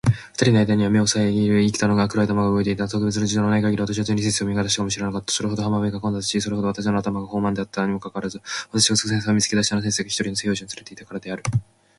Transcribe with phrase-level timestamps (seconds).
[0.33, 2.87] 二人の間あいだには目を遮（さえぎ）る幾多の黒い頭が動いていた。
[2.87, 5.31] 特別の事情のない限り、私はついに先生を見逃したかも知れなかった。
[5.31, 8.41] それほど浜辺が混雑し、それほど私の頭が放漫（ほうまん）であったにもかかわらず、
[8.71, 11.43] 私がすぐ先生を見付け出したのは、先生が一人の西洋人を伴（つ）れていたからである。